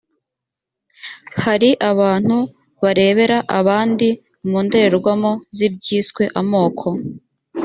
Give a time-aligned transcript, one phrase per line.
[1.43, 2.37] hari abantu
[2.83, 4.07] barebera abandi
[4.49, 6.87] mu ndorerwamo z’ibyiswe amoko